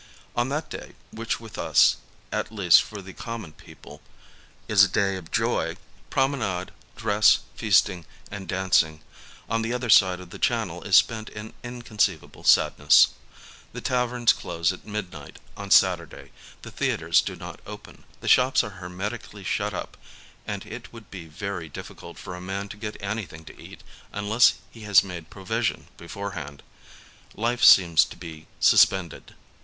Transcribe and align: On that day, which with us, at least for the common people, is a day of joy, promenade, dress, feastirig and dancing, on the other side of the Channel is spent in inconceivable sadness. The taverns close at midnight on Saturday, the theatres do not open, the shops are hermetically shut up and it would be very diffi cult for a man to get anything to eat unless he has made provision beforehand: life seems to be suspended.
On 0.35 0.49
that 0.49 0.67
day, 0.67 0.93
which 1.11 1.39
with 1.39 1.59
us, 1.59 1.97
at 2.31 2.51
least 2.51 2.81
for 2.81 3.03
the 3.03 3.13
common 3.13 3.51
people, 3.53 4.01
is 4.67 4.83
a 4.83 4.87
day 4.87 5.15
of 5.15 5.29
joy, 5.29 5.77
promenade, 6.09 6.71
dress, 6.95 7.41
feastirig 7.55 8.05
and 8.31 8.47
dancing, 8.47 9.01
on 9.47 9.61
the 9.61 9.73
other 9.73 9.91
side 9.91 10.19
of 10.19 10.31
the 10.31 10.39
Channel 10.39 10.81
is 10.85 10.97
spent 10.97 11.29
in 11.29 11.53
inconceivable 11.61 12.43
sadness. 12.43 13.09
The 13.73 13.81
taverns 13.81 14.33
close 14.33 14.73
at 14.73 14.87
midnight 14.87 15.37
on 15.55 15.69
Saturday, 15.69 16.31
the 16.63 16.71
theatres 16.71 17.21
do 17.21 17.35
not 17.35 17.59
open, 17.67 18.03
the 18.21 18.27
shops 18.27 18.63
are 18.63 18.79
hermetically 18.81 19.43
shut 19.43 19.71
up 19.71 19.97
and 20.47 20.65
it 20.65 20.91
would 20.91 21.11
be 21.11 21.27
very 21.27 21.69
diffi 21.69 21.95
cult 21.95 22.17
for 22.17 22.33
a 22.33 22.41
man 22.41 22.69
to 22.69 22.75
get 22.77 22.97
anything 23.03 23.45
to 23.45 23.61
eat 23.61 23.83
unless 24.11 24.55
he 24.71 24.81
has 24.81 25.03
made 25.03 25.29
provision 25.29 25.89
beforehand: 25.97 26.63
life 27.35 27.63
seems 27.63 28.03
to 28.05 28.17
be 28.17 28.47
suspended. 28.59 29.35